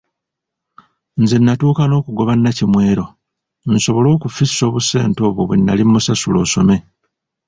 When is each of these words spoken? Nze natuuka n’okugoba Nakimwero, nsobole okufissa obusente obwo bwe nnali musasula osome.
Nze 1.21 1.35
natuuka 1.39 1.83
n’okugoba 1.87 2.33
Nakimwero, 2.41 3.05
nsobole 3.73 4.07
okufissa 4.15 4.61
obusente 4.69 5.19
obwo 5.27 5.41
bwe 5.47 5.57
nnali 5.59 5.83
musasula 5.91 6.37
osome. 6.45 6.75